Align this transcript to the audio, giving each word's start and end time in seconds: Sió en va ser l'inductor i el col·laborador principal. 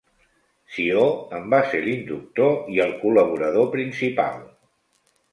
Sió 0.75 1.01
en 1.39 1.43
va 1.53 1.59
ser 1.73 1.81
l'inductor 1.83 2.55
i 2.77 2.81
el 2.85 2.93
col·laborador 3.03 3.67
principal. 3.75 4.41